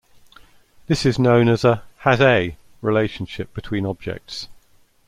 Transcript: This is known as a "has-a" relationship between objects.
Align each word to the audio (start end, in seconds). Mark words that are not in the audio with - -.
This 0.87 1.05
is 1.05 1.19
known 1.19 1.47
as 1.47 1.63
a 1.63 1.83
"has-a" 1.97 2.57
relationship 2.81 3.53
between 3.53 3.85
objects. 3.85 4.47